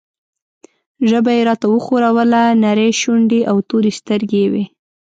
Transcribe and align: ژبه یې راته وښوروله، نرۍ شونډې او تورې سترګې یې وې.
ژبه 1.09 1.31
یې 1.37 1.41
راته 1.49 1.65
وښوروله، 1.69 2.41
نرۍ 2.63 2.91
شونډې 3.01 3.41
او 3.49 3.57
تورې 3.69 3.91
سترګې 3.99 4.37
یې 4.43 4.47
وې. 4.53 4.65